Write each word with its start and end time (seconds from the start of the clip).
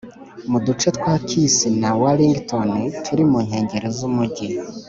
Mu 0.49 0.57
duce 0.65 0.87
twa 0.97 1.13
Kissy 1.27 1.69
na 1.81 1.89
Wellington 2.01 2.69
turi 3.03 3.23
mu 3.31 3.39
nkengero 3.45 3.87
z 3.97 3.99
umugi 4.09 4.47